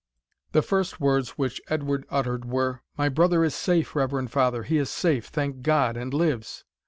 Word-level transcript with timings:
The 0.53 0.63
first 0.63 0.99
words 0.99 1.37
which 1.37 1.61
Edward 1.69 2.07
uttered 2.09 2.43
were, 2.43 2.81
"My 2.97 3.07
brother 3.07 3.43
is 3.43 3.53
safe, 3.53 3.95
reverend 3.95 4.31
father 4.31 4.63
he 4.63 4.79
is 4.79 4.89
safe, 4.89 5.27
thank 5.27 5.61
God, 5.61 5.95
and 5.95 6.11
lives! 6.11 6.63